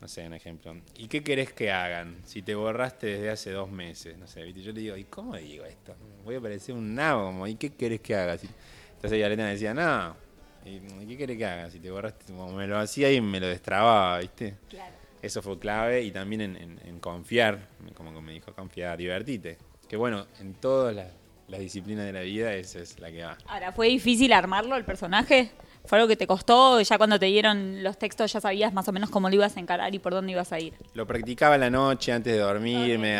no 0.00 0.08
sé, 0.08 0.26
un 0.26 0.34
ejemplo, 0.34 0.74
¿y 0.96 1.08
qué 1.08 1.22
querés 1.22 1.52
que 1.52 1.70
hagan 1.72 2.20
si 2.24 2.42
te 2.42 2.54
borraste 2.54 3.06
desde 3.06 3.30
hace 3.30 3.50
dos 3.50 3.70
meses? 3.70 4.16
No 4.18 4.26
sé, 4.26 4.42
¿viste? 4.42 4.62
yo 4.62 4.72
le 4.72 4.80
digo, 4.80 4.96
¿y 4.96 5.04
cómo 5.04 5.36
digo 5.36 5.64
esto? 5.64 5.94
Voy 6.24 6.34
a 6.36 6.40
parecer 6.40 6.74
un 6.74 6.94
nabo, 6.94 7.46
¿y 7.46 7.54
qué 7.56 7.70
querés 7.72 8.00
que 8.00 8.14
haga? 8.14 8.34
Entonces 8.34 9.12
Violeta 9.12 9.42
me 9.44 9.50
decía, 9.50 9.72
no, 9.74 10.16
¿y 10.64 11.06
qué 11.06 11.16
querés 11.16 11.38
que 11.38 11.46
haga 11.46 11.70
si 11.70 11.80
te 11.80 11.90
borraste? 11.90 12.26
Como 12.26 12.52
me 12.52 12.66
lo 12.66 12.78
hacía 12.78 13.10
y 13.12 13.20
me 13.20 13.40
lo 13.40 13.46
destrababa, 13.46 14.18
¿viste? 14.18 14.56
Claro. 14.68 14.94
Eso 15.22 15.40
fue 15.42 15.58
clave 15.58 16.02
y 16.02 16.10
también 16.10 16.40
en, 16.42 16.56
en- 16.56 16.80
en 16.84 17.00
confiar, 17.00 17.68
como 17.94 18.12
que 18.14 18.20
me 18.20 18.32
dijo, 18.32 18.52
confiar, 18.54 18.96
divertite. 18.98 19.58
Que 19.88 19.96
bueno, 19.96 20.26
en 20.40 20.54
todas 20.54 20.94
las, 20.94 21.08
las 21.48 21.60
disciplinas 21.60 22.04
de 22.04 22.12
la 22.12 22.20
vida 22.20 22.52
esa 22.54 22.80
es 22.80 22.98
la 23.00 23.10
que 23.10 23.22
va. 23.24 23.38
Ahora, 23.46 23.72
¿fue 23.72 23.88
difícil 23.88 24.32
armarlo 24.32 24.76
el 24.76 24.84
personaje? 24.84 25.50
¿Fue 25.86 25.98
algo 25.98 26.08
que 26.08 26.16
te 26.16 26.26
costó? 26.26 26.80
Ya 26.80 26.98
cuando 26.98 27.18
te 27.18 27.26
dieron 27.26 27.82
los 27.82 27.98
textos 27.98 28.32
ya 28.32 28.40
sabías 28.40 28.72
más 28.72 28.88
o 28.88 28.92
menos 28.92 29.10
cómo 29.10 29.28
lo 29.28 29.34
ibas 29.34 29.56
a 29.56 29.60
encarar 29.60 29.94
y 29.94 29.98
por 29.98 30.12
dónde 30.12 30.32
ibas 30.32 30.52
a 30.52 30.60
ir. 30.60 30.74
Lo 30.94 31.06
practicaba 31.06 31.54
en 31.54 31.60
la 31.62 31.70
noche 31.70 32.12
antes 32.12 32.32
de 32.32 32.38
dormirme, 32.38 33.16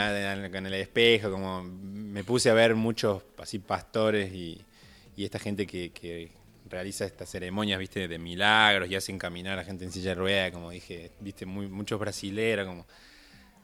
con 0.51 0.67
el 0.67 0.75
espejo, 0.75 1.31
como 1.31 1.63
me 1.63 2.25
puse 2.25 2.51
a 2.51 2.55
ver 2.55 2.75
muchos 2.75 3.23
así 3.39 3.59
pastores 3.59 4.33
y, 4.33 4.61
y 5.17 5.25
esta 5.25 5.39
gente 5.39 5.67
que, 5.67 5.91
que 5.91 6.33
realiza 6.69 7.05
estas 7.05 7.31
ceremonias, 7.31 7.79
viste, 7.79 8.09
de 8.09 8.19
milagros 8.19 8.91
y 8.91 8.97
hacen 8.97 9.19
caminar 9.19 9.55
a 9.55 9.57
la 9.57 9.65
gente 9.65 9.85
en 9.85 9.93
silla 9.93 10.11
de 10.11 10.15
ruedas, 10.17 10.51
como 10.51 10.71
dije, 10.71 11.13
viste, 11.21 11.47
muy, 11.47 11.69
muchos 11.69 11.99
brasileros, 11.99 12.67
como 12.67 12.87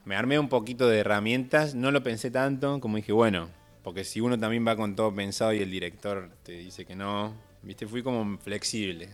me 0.05 0.15
armé 0.15 0.39
un 0.39 0.49
poquito 0.49 0.87
de 0.87 0.99
herramientas, 0.99 1.75
no 1.75 1.91
lo 1.91 2.03
pensé 2.03 2.31
tanto, 2.31 2.79
como 2.79 2.97
dije, 2.97 3.11
bueno, 3.11 3.49
porque 3.83 4.03
si 4.03 4.21
uno 4.21 4.39
también 4.39 4.65
va 4.65 4.75
con 4.75 4.95
todo 4.95 5.13
pensado 5.13 5.53
y 5.53 5.59
el 5.59 5.71
director 5.71 6.29
te 6.43 6.53
dice 6.53 6.85
que 6.85 6.95
no, 6.95 7.33
viste, 7.63 7.87
fui 7.87 8.03
como 8.03 8.37
flexible. 8.37 9.09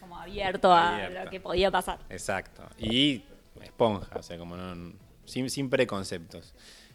Como 0.00 0.18
abierto 0.18 0.72
a 0.72 1.08
lo 1.08 1.30
que 1.30 1.40
podía 1.40 1.70
pasar. 1.70 1.98
Exacto. 2.08 2.62
Y 2.78 3.22
esponja, 3.60 4.18
o 4.18 4.22
sea, 4.22 4.38
como 4.38 4.56
no, 4.56 4.92
sin, 5.24 5.50
sin 5.50 5.70
preconceptos. 5.70 6.54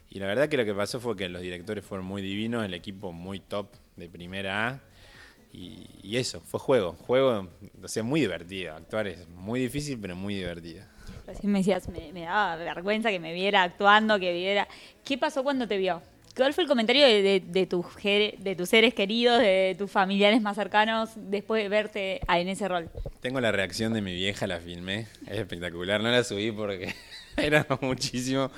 Y 0.10 0.20
la 0.20 0.27
verdad 0.27 0.48
que 0.50 0.58
lo 0.58 0.65
que 0.65 0.74
pasó 0.74 1.00
fue 1.00 1.15
que 1.15 1.27
los 1.29 1.41
directores 1.41 1.86
fueron 1.86 2.06
muy 2.06 2.22
divinos, 2.22 2.63
el 2.63 2.74
equipo 2.74 3.12
muy 3.12 3.39
top 3.39 3.67
de 3.96 4.10
primera 4.10 4.67
A. 4.67 4.82
Y, 5.51 5.88
y 6.03 6.17
eso, 6.17 6.41
fue 6.41 6.60
juego. 6.60 6.94
Juego, 6.94 7.50
o 7.82 7.88
sea, 7.88 8.03
muy 8.03 8.22
divertido. 8.22 8.75
Actuar 8.75 9.08
es 9.08 9.27
muy 9.29 9.60
difícil, 9.60 10.00
pero 10.00 10.15
muy 10.15 10.36
divertido. 10.36 10.86
Recién 11.25 11.51
me 11.51 11.60
decías, 11.60 11.89
me, 11.89 12.13
me 12.13 12.22
daba 12.22 12.56
vergüenza 12.56 13.10
que 13.10 13.20
me 13.20 13.34
viera 13.34 13.63
actuando, 13.63 14.20
que 14.20 14.32
viera... 14.32 14.67
¿Qué 15.03 15.17
pasó 15.17 15.44
cuando 15.44 15.67
te 15.67 15.77
vio? 15.77 16.01
¿Cuál 16.38 16.53
fue 16.53 16.63
el 16.63 16.70
comentario 16.70 17.03
de, 17.06 17.22
de, 17.24 17.39
de 17.46 17.65
tus, 17.65 17.86
jere- 17.98 18.38
de 18.38 18.56
tus 18.56 18.70
seres 18.70 18.94
queridos, 18.94 19.39
de 19.39 19.75
tus 19.77 19.89
familiares 19.91 20.39
más 20.41 20.56
cercanos, 20.56 21.10
después 21.15 21.63
de 21.63 21.67
verte 21.70 22.22
en 22.29 22.48
ese 22.48 22.67
rol? 22.67 22.89
Tengo 23.22 23.41
la 23.41 23.51
reacción 23.51 23.91
de 23.94 24.01
mi 24.01 24.13
vieja, 24.13 24.46
la 24.48 24.60
filmé. 24.60 25.08
Es 25.25 25.39
espectacular. 25.39 26.00
No 26.01 26.10
la 26.12 26.24
subí 26.24 26.51
porque 26.51 26.94
era 27.38 27.65
muchísimo. 27.82 28.51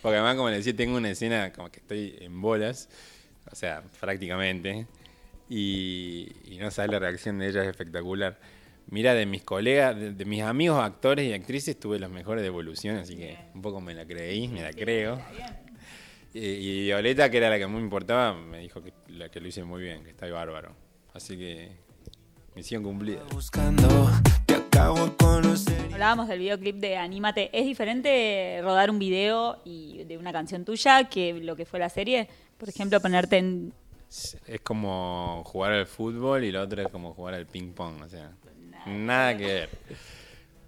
Porque 0.00 0.16
además, 0.16 0.36
como 0.36 0.48
le 0.50 0.56
decía, 0.58 0.76
tengo 0.76 0.96
una 0.96 1.10
escena 1.10 1.52
como 1.52 1.70
que 1.70 1.80
estoy 1.80 2.16
en 2.20 2.40
bolas. 2.40 2.88
O 3.50 3.56
sea, 3.56 3.82
prácticamente. 4.00 4.86
Y, 5.48 6.28
y 6.44 6.56
no 6.58 6.70
sabes, 6.70 6.90
la 6.92 6.98
reacción 7.00 7.38
de 7.38 7.48
ella 7.48 7.62
es 7.62 7.68
espectacular. 7.68 8.38
Mira, 8.90 9.14
de 9.14 9.26
mis 9.26 9.42
colegas, 9.42 9.96
de, 9.98 10.12
de 10.12 10.24
mis 10.24 10.42
amigos 10.42 10.82
actores 10.82 11.26
y 11.26 11.32
actrices 11.32 11.78
tuve 11.80 11.98
las 11.98 12.10
mejores 12.10 12.42
devoluciones, 12.44 13.02
así 13.02 13.16
que 13.16 13.36
un 13.54 13.62
poco 13.62 13.80
me 13.80 13.94
la 13.94 14.04
creí, 14.06 14.46
me 14.46 14.62
la 14.62 14.72
creo. 14.72 15.20
Y, 16.34 16.40
y 16.40 16.84
Violeta, 16.86 17.30
que 17.30 17.36
era 17.36 17.48
la 17.48 17.58
que 17.58 17.66
más 17.68 17.76
me 17.76 17.82
importaba, 17.82 18.34
me 18.34 18.58
dijo 18.58 18.82
que, 18.82 18.92
la 19.06 19.28
que 19.28 19.40
lo 19.40 19.46
hice 19.46 19.62
muy 19.62 19.82
bien, 19.82 20.02
que 20.02 20.10
está 20.10 20.28
bárbaro. 20.28 20.74
Así 21.12 21.38
que 21.38 21.70
misión 22.56 22.82
cumplida. 22.82 23.22
Buscando, 23.30 24.10
te 24.44 24.56
acabo 24.56 25.06
de 25.06 25.14
conocer. 25.14 25.92
Hablábamos 25.92 26.26
del 26.26 26.40
videoclip 26.40 26.76
de 26.78 26.96
Anímate. 26.96 27.50
¿Es 27.56 27.64
diferente 27.64 28.58
rodar 28.62 28.90
un 28.90 28.98
video 28.98 29.62
y 29.64 30.02
de 30.02 30.18
una 30.18 30.32
canción 30.32 30.64
tuya 30.64 31.08
que 31.08 31.34
lo 31.34 31.54
que 31.54 31.66
fue 31.66 31.78
la 31.78 31.88
serie? 31.88 32.28
Por 32.58 32.68
ejemplo, 32.68 33.00
ponerte 33.00 33.38
en... 33.38 33.72
Es 34.46 34.60
como 34.60 35.44
jugar 35.46 35.70
al 35.70 35.86
fútbol 35.86 36.42
y 36.42 36.50
la 36.50 36.62
otra 36.62 36.82
es 36.82 36.88
como 36.88 37.14
jugar 37.14 37.34
al 37.34 37.46
ping 37.46 37.72
pong, 37.74 38.02
o 38.02 38.08
sea, 38.08 38.32
nada 38.86 39.36
que 39.36 39.46
ver. 39.46 39.68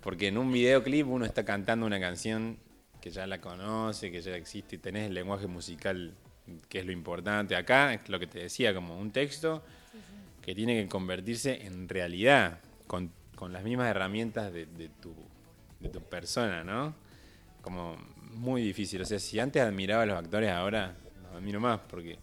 Porque 0.00 0.28
en 0.28 0.38
un 0.38 0.52
videoclip 0.52 1.08
uno 1.08 1.25
está 1.25 1.44
cantando 1.44 1.87
una 1.87 1.99
canción 1.99 2.58
que 3.06 3.12
ya 3.12 3.25
la 3.25 3.40
conoce, 3.40 4.10
que 4.10 4.20
ya 4.20 4.34
existe 4.34 4.78
tenés 4.78 5.06
el 5.06 5.14
lenguaje 5.14 5.46
musical 5.46 6.12
que 6.68 6.80
es 6.80 6.86
lo 6.86 6.90
importante. 6.90 7.54
Acá 7.54 7.94
es 7.94 8.08
lo 8.08 8.18
que 8.18 8.26
te 8.26 8.40
decía, 8.40 8.75
como 8.75 8.98
un 8.98 9.12
texto 9.12 9.62
que 10.42 10.56
tiene 10.56 10.82
que 10.82 10.88
convertirse 10.88 11.66
en 11.66 11.88
realidad, 11.88 12.58
con, 12.88 13.12
con 13.36 13.52
las 13.52 13.62
mismas 13.62 13.86
herramientas 13.90 14.52
de, 14.52 14.66
de 14.66 14.88
tu, 14.88 15.14
de 15.78 15.88
tu 15.88 16.00
persona, 16.00 16.64
¿no? 16.64 16.96
Como 17.62 17.96
muy 18.32 18.60
difícil. 18.60 19.00
O 19.02 19.04
sea, 19.04 19.20
si 19.20 19.38
antes 19.38 19.62
admiraba 19.62 20.02
a 20.02 20.06
los 20.06 20.18
actores, 20.18 20.50
ahora 20.50 20.96
los 21.22 21.32
admiro 21.32 21.60
más, 21.60 21.78
porque 21.88 22.18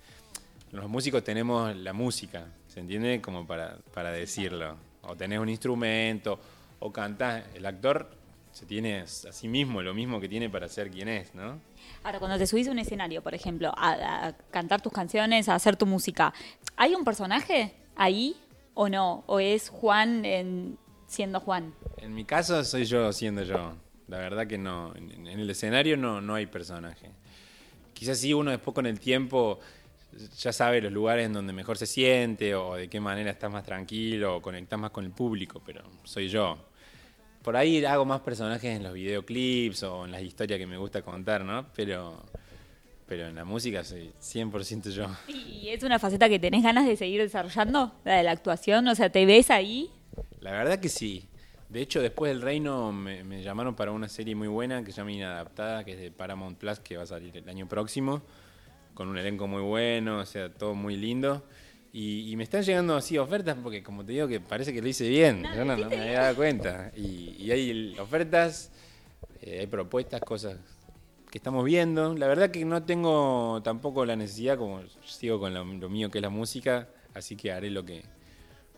los 0.71 0.89
músicos 0.89 1.23
tenemos 1.23 1.73
la 1.77 1.93
música, 1.93 2.45
¿se 2.67 2.81
entiende? 2.81 3.21
Como 3.21 3.47
para, 3.47 3.77
para 3.93 4.11
decirlo. 4.11 4.75
O 5.03 5.15
tenés 5.15 5.39
un 5.39 5.47
instrumento, 5.47 6.37
o 6.79 6.91
cantás. 6.91 7.45
El 7.55 7.65
actor 7.65 8.22
se 8.53 8.65
tiene 8.65 8.99
a 9.01 9.07
sí 9.07 9.47
mismo 9.49 9.81
lo 9.81 9.93
mismo 9.93 10.21
que 10.21 10.29
tiene 10.29 10.49
para 10.49 10.69
ser 10.69 10.89
quien 10.89 11.09
es, 11.09 11.33
¿no? 11.35 11.59
Ahora, 12.03 12.19
cuando 12.19 12.37
te 12.37 12.47
subís 12.47 12.67
a 12.67 12.71
un 12.71 12.79
escenario, 12.79 13.21
por 13.21 13.33
ejemplo, 13.33 13.71
a, 13.75 14.27
a 14.27 14.33
cantar 14.51 14.81
tus 14.81 14.93
canciones, 14.93 15.49
a 15.49 15.55
hacer 15.55 15.75
tu 15.75 15.85
música, 15.85 16.33
¿hay 16.77 16.95
un 16.95 17.03
personaje 17.03 17.73
ahí 17.95 18.35
o 18.75 18.87
no? 18.89 19.23
¿O 19.27 19.39
es 19.39 19.69
Juan 19.69 20.23
en- 20.23 20.77
siendo 21.07 21.39
Juan? 21.39 21.73
En 21.97 22.13
mi 22.13 22.23
caso 22.25 22.63
soy 22.63 22.85
yo 22.85 23.11
siendo 23.11 23.43
yo. 23.43 23.73
La 24.07 24.17
verdad 24.19 24.47
que 24.47 24.57
no. 24.57 24.95
En, 24.95 25.11
en 25.27 25.39
el 25.39 25.49
escenario 25.49 25.97
no, 25.97 26.21
no 26.21 26.35
hay 26.35 26.45
personaje. 26.45 27.09
Quizás 27.93 28.19
sí 28.19 28.33
uno 28.33 28.51
después 28.51 28.73
con 28.75 28.85
el 28.85 28.99
tiempo 28.99 29.59
ya 30.37 30.53
sabe 30.53 30.79
los 30.81 30.91
lugares 30.91 31.25
en 31.25 31.33
donde 31.33 31.53
mejor 31.53 31.77
se 31.77 31.87
siente 31.87 32.53
o 32.53 32.75
de 32.75 32.87
qué 32.87 32.99
manera 32.99 33.31
estás 33.31 33.51
más 33.51 33.63
tranquilo 33.63 34.37
o 34.37 34.41
conectás 34.41 34.79
más 34.79 34.91
con 34.91 35.05
el 35.05 35.11
público, 35.11 35.61
pero 35.65 35.81
soy 36.03 36.29
yo. 36.29 36.57
Por 37.43 37.57
ahí 37.57 37.83
hago 37.83 38.05
más 38.05 38.21
personajes 38.21 38.75
en 38.75 38.83
los 38.83 38.93
videoclips 38.93 39.83
o 39.83 40.05
en 40.05 40.11
las 40.13 40.21
historias 40.21 40.57
que 40.57 40.65
me 40.65 40.77
gusta 40.77 41.01
contar, 41.01 41.43
¿no? 41.43 41.65
Pero, 41.75 42.23
pero 43.05 43.27
en 43.27 43.35
la 43.35 43.43
música 43.43 43.83
soy 43.83 44.13
100% 44.21 44.91
yo. 44.91 45.07
¿Y 45.27 45.67
es 45.67 45.83
una 45.83 45.99
faceta 45.99 46.29
que 46.29 46.39
tenés 46.39 46.63
ganas 46.63 46.85
de 46.85 46.95
seguir 46.95 47.21
desarrollando? 47.21 47.91
La 48.05 48.15
de 48.15 48.23
la 48.23 48.31
actuación, 48.31 48.87
o 48.87 48.95
sea, 48.95 49.11
¿te 49.11 49.25
ves 49.25 49.51
ahí? 49.51 49.91
La 50.39 50.51
verdad 50.51 50.79
que 50.79 50.87
sí. 50.87 51.27
De 51.67 51.81
hecho, 51.81 52.01
después 52.01 52.31
del 52.31 52.41
Reino 52.41 52.93
me, 52.93 53.25
me 53.25 53.43
llamaron 53.43 53.75
para 53.75 53.91
una 53.91 54.07
serie 54.07 54.35
muy 54.35 54.47
buena 54.47 54.81
que 54.85 54.93
se 54.93 54.97
llama 54.97 55.11
Inadaptada, 55.11 55.83
que 55.83 55.93
es 55.93 55.99
de 55.99 56.11
Paramount 56.11 56.57
Plus, 56.57 56.79
que 56.79 56.95
va 56.95 57.03
a 57.03 57.07
salir 57.07 57.35
el 57.35 57.49
año 57.49 57.67
próximo, 57.67 58.21
con 58.93 59.09
un 59.09 59.17
elenco 59.17 59.47
muy 59.47 59.63
bueno, 59.63 60.19
o 60.19 60.25
sea, 60.25 60.49
todo 60.49 60.75
muy 60.75 60.95
lindo. 60.95 61.43
Y, 61.95 62.31
y 62.31 62.35
me 62.35 62.43
están 62.43 62.63
llegando 62.63 62.95
así 62.95 63.19
ofertas, 63.19 63.55
porque 63.61 63.83
como 63.83 64.03
te 64.03 64.13
digo, 64.13 64.27
que 64.27 64.39
parece 64.39 64.73
que 64.73 64.81
lo 64.81 64.87
hice 64.87 65.07
bien. 65.07 65.43
Yo 65.55 65.63
no, 65.63 65.77
no 65.77 65.89
me 65.89 66.01
había 66.01 66.21
dado 66.21 66.35
cuenta. 66.35 66.91
Y, 66.97 67.35
y 67.37 67.51
hay 67.51 67.95
ofertas, 67.99 68.71
eh, 69.41 69.59
hay 69.59 69.67
propuestas, 69.67 70.19
cosas 70.21 70.57
que 71.29 71.37
estamos 71.37 71.63
viendo. 71.63 72.15
La 72.15 72.25
verdad 72.25 72.49
que 72.49 72.65
no 72.65 72.81
tengo 72.81 73.61
tampoco 73.63 74.05
la 74.05 74.15
necesidad, 74.15 74.57
como 74.57 74.81
sigo 75.05 75.39
con 75.39 75.53
lo, 75.53 75.63
lo 75.63 75.87
mío 75.87 76.09
que 76.09 76.17
es 76.17 76.23
la 76.23 76.29
música, 76.29 76.89
así 77.13 77.35
que 77.35 77.51
haré 77.51 77.69
lo 77.69 77.85
que, 77.85 78.03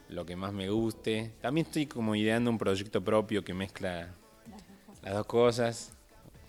lo 0.09 0.25
que 0.25 0.35
más 0.35 0.51
me 0.51 0.69
guste. 0.69 1.31
También 1.39 1.67
estoy 1.67 1.85
como 1.85 2.15
ideando 2.15 2.51
un 2.51 2.57
proyecto 2.57 3.01
propio 3.01 3.45
que 3.45 3.53
mezcla 3.53 4.09
las 5.01 5.13
dos 5.13 5.25
cosas. 5.25 5.94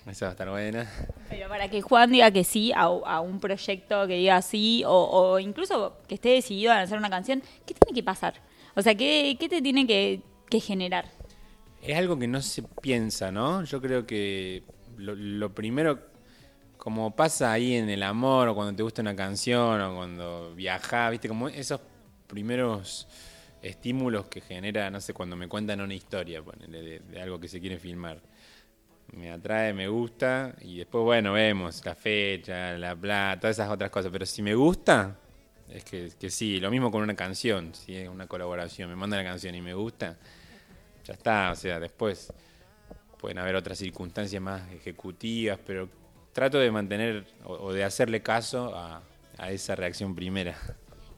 Esa 0.07 0.27
va 0.27 0.31
a 0.31 0.33
estar 0.33 0.49
buena. 0.49 0.89
Pero 1.29 1.49
para 1.49 1.69
que 1.69 1.83
Juan 1.83 2.13
diga 2.13 2.31
que 2.31 2.45
sí 2.45 2.73
a, 2.73 2.83
a 2.85 3.21
un 3.21 3.41
proyecto 3.41 4.07
que 4.07 4.15
diga 4.15 4.41
sí, 4.41 4.85
o, 4.87 4.93
o 4.93 5.39
incluso 5.41 5.99
que 6.07 6.15
esté 6.15 6.29
decidido 6.29 6.73
a 6.73 6.77
lanzar 6.77 6.99
una 6.99 7.11
canción, 7.11 7.43
¿qué 7.67 7.75
tiene 7.75 7.95
que 7.95 8.05
pasar? 8.05 8.35
O 8.77 8.83
sea, 8.83 8.95
¿qué, 8.95 9.37
qué 9.41 9.49
te 9.49 9.61
tiene 9.61 9.87
que, 9.87 10.21
que 10.49 10.61
generar? 10.61 11.07
Es 11.83 11.97
algo 11.97 12.19
que 12.19 12.29
no 12.29 12.41
se 12.41 12.63
piensa, 12.63 13.33
¿no? 13.33 13.65
Yo 13.65 13.81
creo 13.81 14.07
que 14.07 14.63
lo, 14.97 15.17
lo 15.17 15.55
primero, 15.55 15.99
como 16.77 17.17
pasa 17.17 17.51
ahí 17.53 17.75
en 17.75 17.89
el 17.89 18.05
amor, 18.05 18.49
o 18.49 18.55
cuando 18.55 18.77
te 18.77 18.85
gusta 18.85 19.03
una 19.03 19.17
canción, 19.17 19.81
o 19.81 19.97
cuando 19.97 20.55
viajás, 20.55 21.11
¿viste? 21.11 21.27
Como 21.27 21.49
esos 21.49 21.81
primeros 22.29 23.09
estímulos 23.61 24.27
que 24.27 24.41
genera, 24.41 24.89
no 24.91 25.01
sé, 25.01 25.13
cuando 25.13 25.35
me 25.35 25.49
cuentan 25.49 25.81
una 25.81 25.95
historia, 25.95 26.43
ponele, 26.43 26.81
de, 26.83 26.99
de 27.01 27.21
algo 27.21 27.41
que 27.41 27.49
se 27.49 27.61
quiere 27.61 27.79
filmar. 27.79 28.21
Me 29.13 29.31
atrae, 29.31 29.73
me 29.73 29.89
gusta, 29.89 30.55
y 30.61 30.79
después, 30.79 31.03
bueno, 31.05 31.33
vemos 31.33 31.85
la 31.85 31.95
fecha, 31.95 32.77
la 32.77 32.95
plata, 32.95 33.41
todas 33.41 33.57
esas 33.57 33.71
otras 33.71 33.91
cosas. 33.91 34.11
Pero 34.13 34.27
si 34.27 34.43
me 34.43 34.55
gusta, 34.55 35.17
es 35.69 35.85
que, 35.85 36.11
que 36.19 36.31
sí. 36.31 36.61
Lo 36.61 36.71
mismo 36.71 36.91
con 36.91 37.03
una 37.03 37.15
canción, 37.15 37.75
si 37.75 37.97
es 37.97 38.09
una 38.09 38.27
colaboración, 38.27 38.91
me 38.91 38.97
manda 38.97 39.17
la 39.17 39.25
canción 39.25 39.55
y 39.55 39.63
me 39.63 39.75
gusta, 39.75 40.17
ya 41.05 41.15
está. 41.15 41.53
O 41.53 41.57
sea, 41.57 41.81
después 41.81 42.33
pueden 43.19 43.39
haber 43.39 43.57
otras 43.57 43.79
circunstancias 43.79 44.43
más 44.43 44.71
ejecutivas, 44.73 45.59
pero 45.65 45.89
trato 46.33 46.59
de 46.59 46.71
mantener 46.71 47.27
o, 47.45 47.73
de 47.73 47.85
hacerle 47.85 48.23
caso 48.23 48.75
a, 48.75 49.03
a 49.39 49.51
esa 49.51 49.75
reacción 49.75 50.15
primera. 50.15 50.57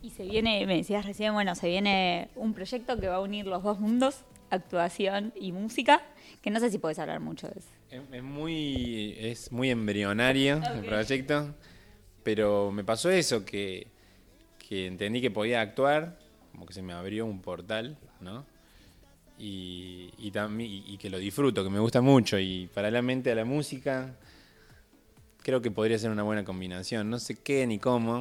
Y 0.01 0.11
se 0.11 0.25
viene, 0.25 0.65
me 0.67 0.77
decías 0.77 1.05
recién, 1.05 1.33
bueno, 1.33 1.55
se 1.55 1.69
viene 1.69 2.29
un 2.37 2.55
proyecto 2.55 2.99
que 2.99 3.09
va 3.09 3.17
a 3.17 3.21
unir 3.21 3.47
los 3.47 3.65
dos 3.65 3.81
mundos, 3.81 4.25
actuación 4.51 5.33
y 5.35 5.53
música, 5.53 6.03
que 6.41 6.51
no 6.51 6.61
sé 6.61 6.71
si 6.71 6.79
puedes 6.79 6.99
hablar 6.99 7.21
mucho 7.21 7.49
de 7.49 7.59
eso. 7.59 7.78
Es, 7.91 8.03
es 8.13 8.23
muy, 8.23 9.17
es 9.19 9.51
muy 9.51 9.71
embrionario 9.71 10.61
el 10.75 10.85
proyecto, 10.85 11.55
pero 12.23 12.71
me 12.71 12.85
pasó 12.85 13.11
eso, 13.11 13.45
que, 13.45 13.87
que 14.59 14.87
entendí 14.87 15.21
que 15.23 15.31
podía 15.31 15.63
actuar, 15.63 16.19
como 16.53 16.67
que 16.67 16.75
se 16.75 16.83
me 16.83 16.93
abrió 16.93 17.25
un 17.25 17.41
portal, 17.41 17.97
¿no? 18.21 18.45
Y, 19.39 20.13
y, 20.19 20.31
también, 20.33 20.71
y, 20.71 20.85
y 20.87 20.99
que 20.99 21.09
lo 21.09 21.19
disfruto, 21.19 21.65
que 21.65 21.71
me 21.71 21.79
gusta 21.79 22.03
mucho, 22.03 22.39
y 22.39 22.69
paralelamente 22.75 23.31
a 23.31 23.35
la 23.35 23.45
música, 23.45 24.17
creo 25.43 25.63
que 25.63 25.71
podría 25.71 25.99
ser 25.99 26.11
una 26.11 26.25
buena 26.25 26.45
combinación. 26.45 27.09
No 27.09 27.19
sé 27.19 27.37
qué 27.37 27.67
ni 27.67 27.79
cómo, 27.79 28.21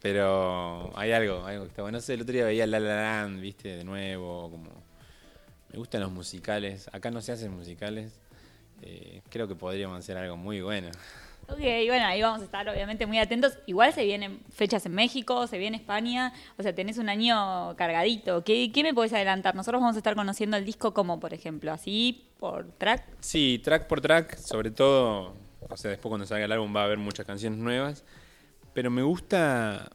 pero 0.00 0.90
hay 0.98 1.12
algo, 1.12 1.44
algo 1.44 1.64
que 1.64 1.68
está 1.68 1.82
bueno. 1.82 1.98
No 1.98 2.02
sé, 2.02 2.14
el 2.14 2.22
otro 2.22 2.32
día 2.32 2.44
veía 2.44 2.66
La 2.66 2.80
La 2.80 2.96
Land, 3.02 3.40
viste, 3.40 3.76
de 3.76 3.84
nuevo, 3.84 4.50
como... 4.50 4.82
Me 5.70 5.78
gustan 5.78 6.00
los 6.02 6.12
musicales, 6.12 6.88
acá 6.92 7.10
no 7.10 7.20
se 7.20 7.32
hacen 7.32 7.52
musicales, 7.52 8.20
eh, 8.86 9.22
creo 9.30 9.48
que 9.48 9.54
podríamos 9.54 9.98
hacer 9.98 10.16
algo 10.16 10.36
muy 10.36 10.60
bueno. 10.60 10.90
Ok, 11.46 11.58
bueno, 11.58 12.06
ahí 12.06 12.22
vamos 12.22 12.40
a 12.40 12.44
estar 12.44 12.66
obviamente 12.70 13.04
muy 13.04 13.18
atentos. 13.18 13.58
Igual 13.66 13.92
se 13.92 14.02
vienen 14.06 14.40
fechas 14.50 14.86
en 14.86 14.94
México, 14.94 15.46
se 15.46 15.58
viene 15.58 15.76
España, 15.76 16.32
o 16.56 16.62
sea, 16.62 16.74
tenés 16.74 16.96
un 16.96 17.10
año 17.10 17.76
cargadito. 17.76 18.42
¿Qué, 18.44 18.72
qué 18.72 18.82
me 18.82 18.94
podés 18.94 19.12
adelantar? 19.12 19.54
Nosotros 19.54 19.82
vamos 19.82 19.94
a 19.94 19.98
estar 19.98 20.14
conociendo 20.14 20.56
el 20.56 20.64
disco 20.64 20.94
como, 20.94 21.20
por 21.20 21.34
ejemplo, 21.34 21.70
así, 21.70 22.30
por 22.40 22.72
track. 22.78 23.04
Sí, 23.20 23.60
track 23.62 23.86
por 23.86 24.00
track, 24.00 24.38
sobre 24.38 24.70
todo, 24.70 25.34
o 25.68 25.76
sea, 25.76 25.90
después 25.90 26.08
cuando 26.10 26.26
salga 26.26 26.46
el 26.46 26.52
álbum 26.52 26.74
va 26.74 26.80
a 26.80 26.84
haber 26.84 26.96
muchas 26.96 27.26
canciones 27.26 27.58
nuevas, 27.58 28.04
pero 28.72 28.90
me 28.90 29.02
gusta 29.02 29.90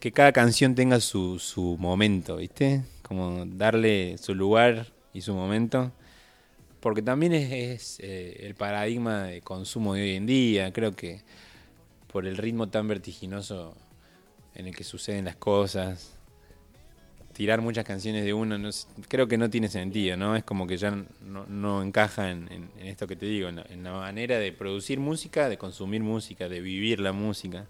que 0.00 0.10
cada 0.10 0.32
canción 0.32 0.74
tenga 0.74 0.98
su, 0.98 1.38
su 1.38 1.76
momento, 1.78 2.38
¿viste? 2.38 2.82
Como 3.02 3.44
darle 3.46 4.18
su 4.18 4.34
lugar 4.34 4.86
y 5.12 5.20
su 5.20 5.32
momento, 5.32 5.92
porque 6.86 7.02
también 7.02 7.32
es, 7.32 7.98
eh, 7.98 8.46
el 8.46 8.54
paradigma 8.54 9.24
de 9.24 9.40
consumo 9.40 9.94
de 9.94 10.02
hoy 10.02 10.10
en 10.14 10.24
día, 10.24 10.72
creo 10.72 10.94
que 10.94 11.20
por 12.12 12.26
el 12.28 12.36
ritmo 12.36 12.68
tan 12.68 12.86
vertiginoso 12.86 13.74
en 14.54 14.68
el 14.68 14.76
que 14.76 14.84
suceden 14.84 15.24
las 15.24 15.34
cosas, 15.34 16.14
tirar 17.32 17.60
muchas 17.60 17.84
canciones 17.84 18.24
de 18.24 18.32
uno, 18.32 18.70
creo 19.08 19.26
que 19.26 19.36
no 19.36 19.50
tiene 19.50 19.68
sentido, 19.68 20.16
¿no? 20.16 20.36
Es 20.36 20.44
como 20.44 20.68
que 20.68 20.76
ya 20.76 20.92
no, 20.92 21.44
no 21.48 21.82
encaja 21.82 22.30
en, 22.30 22.46
en- 22.52 22.70
en 22.78 22.86
esto 22.86 23.08
que 23.08 23.16
te 23.16 23.26
digo, 23.26 23.48
en 23.48 23.56
la, 23.56 23.66
en 23.68 23.82
la 23.82 23.90
manera 23.90 24.38
de 24.38 24.52
producir 24.52 25.00
música, 25.00 25.48
de 25.48 25.58
consumir 25.58 26.04
música, 26.04 26.48
de 26.48 26.60
vivir 26.60 27.00
la 27.00 27.10
música. 27.10 27.66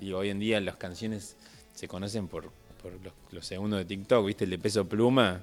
Digo, 0.00 0.18
hoy 0.18 0.30
en 0.30 0.40
día 0.40 0.60
las 0.60 0.74
canciones 0.74 1.36
se 1.76 1.86
conocen 1.86 2.26
por, 2.26 2.50
por 2.82 2.92
los, 3.04 3.12
los 3.30 3.46
segundos 3.46 3.78
de 3.78 3.84
TikTok, 3.84 4.26
¿viste? 4.26 4.42
El 4.42 4.50
de 4.50 4.58
Peso 4.58 4.88
Pluma. 4.88 5.42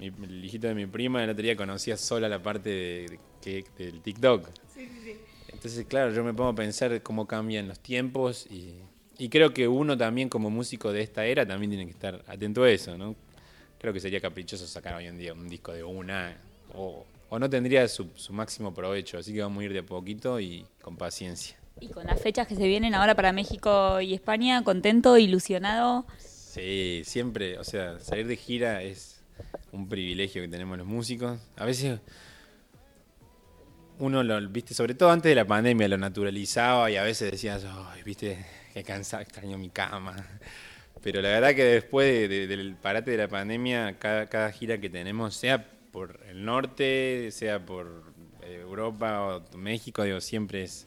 Mi- 0.00 0.06
el 0.24 0.44
hijito 0.44 0.66
de 0.66 0.74
mi 0.74 0.86
prima 0.86 1.22
el 1.22 1.30
otro 1.30 1.42
día 1.42 1.54
conocía 1.56 1.96
sola 1.96 2.28
la 2.28 2.42
parte 2.42 2.70
de, 2.70 3.64
del 3.78 4.00
TikTok. 4.00 4.48
Entonces, 5.52 5.84
claro, 5.86 6.12
yo 6.12 6.24
me 6.24 6.32
pongo 6.32 6.50
a 6.50 6.54
pensar 6.54 7.02
cómo 7.02 7.26
cambian 7.26 7.68
los 7.68 7.78
tiempos 7.80 8.46
y, 8.50 8.76
y 9.18 9.28
creo 9.28 9.52
que 9.52 9.68
uno 9.68 9.96
también 9.98 10.28
como 10.28 10.48
músico 10.50 10.92
de 10.92 11.02
esta 11.02 11.26
era 11.26 11.46
también 11.46 11.70
tiene 11.70 11.84
que 11.84 11.92
estar 11.92 12.24
atento 12.26 12.62
a 12.62 12.70
eso, 12.70 12.96
¿no? 12.96 13.14
creo 13.78 13.94
que 13.94 14.00
sería 14.00 14.20
caprichoso 14.20 14.66
sacar 14.66 14.94
hoy 14.94 15.06
en 15.06 15.16
día 15.16 15.32
un 15.32 15.48
disco 15.48 15.72
de 15.72 15.82
una 15.82 16.36
o, 16.74 17.06
o 17.30 17.38
no 17.38 17.48
tendría 17.48 17.88
su, 17.88 18.08
su 18.14 18.32
máximo 18.34 18.74
provecho. 18.74 19.16
Así 19.16 19.32
que 19.32 19.40
vamos 19.40 19.62
a 19.62 19.64
ir 19.64 19.72
de 19.72 19.78
a 19.78 19.82
poquito 19.82 20.38
y 20.38 20.66
con 20.82 20.96
paciencia. 20.98 21.56
Y 21.80 21.88
con 21.88 22.06
las 22.06 22.20
fechas 22.20 22.46
que 22.46 22.54
se 22.56 22.66
vienen 22.66 22.94
ahora 22.94 23.14
para 23.14 23.32
México 23.32 23.98
y 24.02 24.12
España, 24.12 24.62
contento, 24.64 25.16
ilusionado. 25.16 26.04
Sí, 26.18 27.00
siempre, 27.06 27.58
o 27.58 27.64
sea, 27.64 27.98
salir 28.00 28.26
de 28.26 28.36
gira 28.36 28.82
es 28.82 29.19
un 29.72 29.88
privilegio 29.88 30.42
que 30.42 30.48
tenemos 30.48 30.76
los 30.78 30.86
músicos. 30.86 31.38
A 31.56 31.64
veces 31.64 32.00
uno 33.98 34.22
lo, 34.22 34.40
viste, 34.48 34.72
sobre 34.74 34.94
todo 34.94 35.10
antes 35.10 35.28
de 35.30 35.34
la 35.34 35.44
pandemia, 35.46 35.86
lo 35.88 35.98
naturalizaba 35.98 36.90
y 36.90 36.96
a 36.96 37.02
veces 37.02 37.30
decías, 37.30 37.64
ay, 37.68 38.02
viste, 38.02 38.44
qué 38.72 38.82
cansado, 38.82 39.22
extraño 39.22 39.58
mi 39.58 39.68
cama. 39.70 40.16
Pero 41.02 41.20
la 41.22 41.28
verdad 41.28 41.54
que 41.54 41.64
después 41.64 42.28
de- 42.28 42.28
de- 42.28 42.46
del 42.46 42.74
parate 42.76 43.10
de 43.10 43.16
la 43.18 43.28
pandemia, 43.28 43.98
cada, 43.98 44.28
cada 44.28 44.50
gira 44.52 44.78
que 44.80 44.88
tenemos, 44.90 45.34
sea 45.36 45.66
por 45.92 46.20
el 46.28 46.44
norte, 46.44 47.30
sea 47.30 47.64
por 47.64 48.12
eh, 48.42 48.58
Europa 48.62 49.36
o 49.52 49.56
México, 49.58 50.02
digo, 50.04 50.20
siempre 50.20 50.62
es 50.62 50.86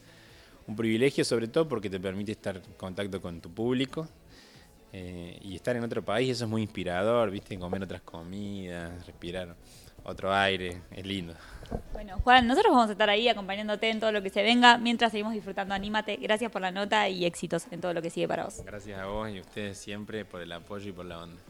un 0.65 0.75
privilegio, 0.75 1.23
sobre 1.25 1.47
todo 1.47 1.67
porque 1.67 1.89
te 1.89 1.99
permite 1.99 2.31
estar 2.31 2.57
en 2.57 2.73
contacto 2.77 3.21
con 3.21 3.41
tu 3.41 3.51
público. 3.53 4.07
Eh, 4.95 5.39
y 5.41 5.55
estar 5.55 5.75
en 5.75 5.83
otro 5.83 6.03
país, 6.03 6.29
eso 6.29 6.45
es 6.45 6.49
muy 6.49 6.61
inspirador, 6.61 7.31
viste, 7.31 7.57
comer 7.57 7.81
otras 7.81 8.01
comidas, 8.01 9.05
respirar 9.07 9.55
otro 10.03 10.31
aire, 10.31 10.81
es 10.91 11.05
lindo. 11.05 11.33
Bueno, 11.93 12.19
Juan, 12.23 12.45
nosotros 12.45 12.71
vamos 12.73 12.89
a 12.89 12.91
estar 12.91 13.09
ahí 13.09 13.27
acompañándote 13.27 13.89
en 13.89 13.99
todo 13.99 14.11
lo 14.11 14.21
que 14.21 14.29
se 14.29 14.43
venga, 14.43 14.77
mientras 14.77 15.11
seguimos 15.11 15.33
disfrutando 15.33 15.73
Anímate. 15.73 16.17
Gracias 16.17 16.51
por 16.51 16.61
la 16.61 16.71
nota 16.71 17.09
y 17.09 17.25
éxitos 17.25 17.65
en 17.71 17.81
todo 17.81 17.93
lo 17.93 18.03
que 18.03 18.11
sigue 18.11 18.27
para 18.27 18.43
vos. 18.43 18.61
Gracias 18.63 18.99
a 18.99 19.07
vos 19.07 19.29
y 19.31 19.39
a 19.39 19.41
ustedes 19.41 19.77
siempre 19.79 20.25
por 20.25 20.41
el 20.41 20.51
apoyo 20.51 20.89
y 20.89 20.91
por 20.91 21.05
la 21.05 21.23
onda. 21.23 21.41